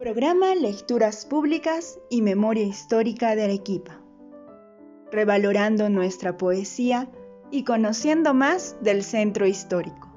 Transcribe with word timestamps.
Programa 0.00 0.54
Lecturas 0.54 1.26
Públicas 1.26 1.98
y 2.08 2.22
Memoria 2.22 2.64
Histórica 2.64 3.36
de 3.36 3.44
Arequipa. 3.44 4.00
Revalorando 5.12 5.90
nuestra 5.90 6.38
poesía 6.38 7.10
y 7.50 7.64
conociendo 7.64 8.32
más 8.32 8.78
del 8.80 9.04
centro 9.04 9.46
histórico. 9.46 10.09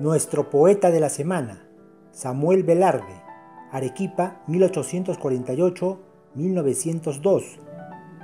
Nuestro 0.00 0.48
poeta 0.48 0.90
de 0.90 0.98
la 0.98 1.10
semana, 1.10 1.68
Samuel 2.10 2.62
Velarde, 2.62 3.22
Arequipa 3.70 4.40
1848-1902. 4.48 7.42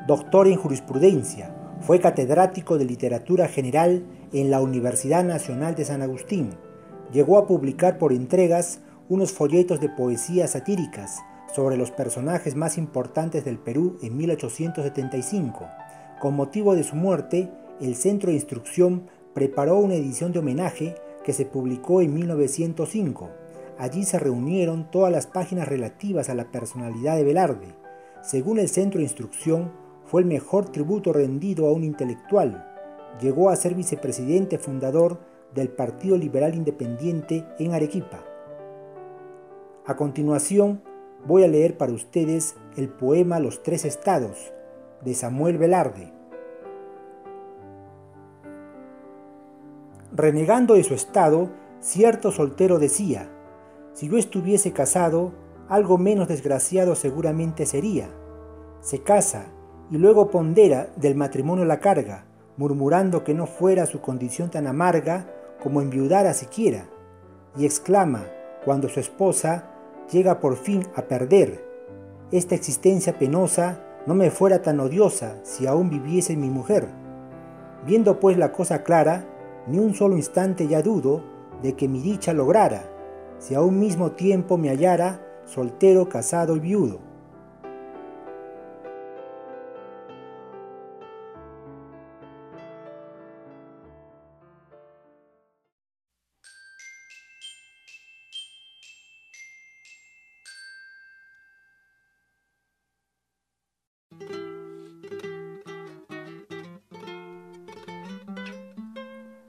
Doctor 0.07 0.49
en 0.49 0.57
jurisprudencia, 0.57 1.55
fue 1.83 2.01
catedrático 2.01 2.79
de 2.79 2.87
literatura 2.87 3.47
general 3.47 4.07
en 4.33 4.51
la 4.51 4.63
Universidad 4.63 5.23
Nacional 5.23 5.75
de 5.75 5.85
San 5.85 6.01
Agustín. 6.01 6.55
Llegó 7.13 7.37
a 7.37 7.47
publicar 7.47 7.99
por 7.99 8.15
entregas 8.15 8.81
unos 9.11 9.33
folletos 9.33 9.79
de 9.79 9.91
poesías 9.91 10.53
satíricas 10.53 11.21
sobre 11.55 11.77
los 11.77 11.91
personajes 11.91 12.57
más 12.57 12.79
importantes 12.79 13.45
del 13.45 13.59
Perú 13.59 13.99
en 14.01 14.17
1875. 14.17 15.67
Con 16.21 16.37
motivo 16.37 16.75
de 16.75 16.85
su 16.85 16.97
muerte, 16.97 17.51
el 17.83 17.97
Centro 17.97 18.31
de 18.31 18.37
Instrucción 18.37 19.11
preparó 19.35 19.77
una 19.77 19.97
edición 19.97 20.33
de 20.33 20.39
homenaje 20.39 20.95
que 21.27 21.33
se 21.33 21.45
publicó 21.45 22.03
en 22.03 22.15
1905. 22.15 23.31
Allí 23.79 24.05
se 24.05 24.17
reunieron 24.21 24.89
todas 24.93 25.11
las 25.11 25.27
páginas 25.27 25.67
relativas 25.67 26.31
a 26.31 26.37
la 26.37 26.53
personalidad 26.53 27.17
de 27.17 27.25
Velarde. 27.25 27.75
Según 28.23 28.61
el 28.61 28.69
Centro 28.69 28.99
de 28.99 29.07
Instrucción, 29.07 29.73
fue 30.05 30.21
el 30.21 30.29
mejor 30.29 30.71
tributo 30.71 31.13
rendido 31.13 31.67
a 31.67 31.73
un 31.73 31.83
intelectual. 31.83 32.65
Llegó 33.21 33.51
a 33.51 33.57
ser 33.57 33.75
vicepresidente 33.75 34.57
fundador 34.59 35.19
del 35.53 35.69
Partido 35.69 36.17
Liberal 36.17 36.55
Independiente 36.55 37.45
en 37.59 37.75
Arequipa. 37.75 38.23
A 39.85 39.97
continuación, 39.97 40.81
voy 41.27 41.43
a 41.43 41.49
leer 41.49 41.77
para 41.77 41.93
ustedes 41.93 42.55
el 42.77 42.89
poema 42.89 43.41
Los 43.41 43.65
Tres 43.65 43.85
Estados 43.85 44.53
de 45.05 45.13
Samuel 45.15 45.59
Velarde. 45.59 46.16
Renegando 50.17 50.73
de 50.73 50.83
su 50.83 50.95
estado, 50.95 51.51
cierto 51.81 52.33
soltero 52.33 52.79
decía, 52.79 53.29
si 53.93 54.09
yo 54.09 54.17
estuviese 54.17 54.73
casado, 54.73 55.33
algo 55.69 55.99
menos 55.99 56.27
desgraciado 56.27 56.95
seguramente 56.95 57.67
sería. 57.67 58.09
Se 58.81 59.03
casa 59.03 59.49
y 59.91 59.99
luego 59.99 60.31
pondera 60.31 60.89
del 60.97 61.17
matrimonio 61.17 61.67
la 61.67 61.81
carga, 61.81 62.25
murmurando 62.57 63.25
que 63.25 63.35
no 63.35 63.47
fuera 63.47 63.85
su 63.85 64.01
condición 64.01 64.51
tan 64.51 64.67
amarga 64.67 65.27
como 65.63 65.83
enviudara 65.83 66.33
siquiera, 66.33 66.89
y 67.55 67.67
exclama, 67.67 68.25
cuando 68.65 68.89
su 68.89 69.01
esposa 69.01 69.69
llega 70.11 70.41
por 70.41 70.57
fin 70.57 70.87
a 70.95 71.03
perder, 71.03 71.63
esta 72.33 72.55
existencia 72.55 73.19
penosa 73.19 73.83
no 74.07 74.15
me 74.15 74.31
fuera 74.31 74.63
tan 74.63 74.81
odiosa 74.81 75.37
si 75.43 75.67
aún 75.67 75.91
viviese 75.91 76.39
mi 76.39 76.49
mujer. 76.49 76.89
Viendo 77.85 78.19
pues 78.19 78.39
la 78.39 78.53
cosa 78.53 78.83
clara, 78.83 79.27
ni 79.67 79.79
un 79.79 79.95
solo 79.95 80.17
instante 80.17 80.67
ya 80.69 80.83
dudo 80.83 81.23
de 81.63 81.75
que 81.75 81.89
mi 81.89 82.01
dicha 82.01 82.33
lograra, 82.33 82.85
si 83.39 83.55
a 83.55 83.61
un 83.61 83.79
mismo 83.79 84.13
tiempo 84.13 84.57
me 84.59 84.71
hallara 84.71 85.21
soltero, 85.45 86.09
casado 86.09 86.57
y 86.57 86.61
viudo. 86.61 87.16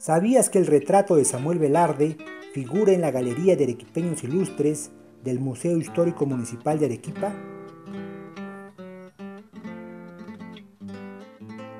¿Sabías 0.07 0.50
que 0.50 0.57
el 0.57 0.68
retrato 0.68 1.18
de 1.18 1.25
Samuel 1.25 1.59
Velarde 1.59 2.16
figura 2.53 2.94
en 2.94 3.01
la 3.01 3.12
Galería 3.12 3.57
de 3.57 3.66
Arequipeños 3.66 4.23
Ilustres 4.23 4.90
del 5.22 5.41
Museo 5.41 5.75
Histórico 5.75 6.25
Municipal 6.25 6.79
de 6.79 6.85
Arequipa? 6.85 7.34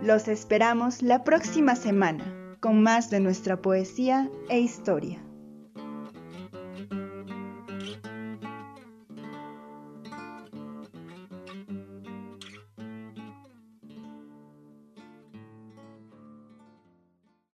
Los 0.02 0.28
esperamos 0.28 1.02
la 1.02 1.24
próxima 1.24 1.78
semana 1.78 2.26
con 2.60 2.84
más 2.84 3.10
de 3.10 3.22
nuestra 3.22 3.62
poesía 3.62 4.30
e 4.50 4.60
historia. 4.60 5.24